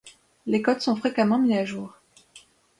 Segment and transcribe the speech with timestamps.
[0.47, 1.95] Les codes sont fréquemment mis à jour.